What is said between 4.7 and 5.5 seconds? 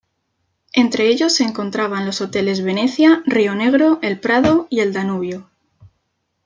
y El Danubio.